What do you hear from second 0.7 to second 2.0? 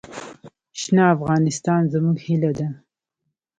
شنه افغانستان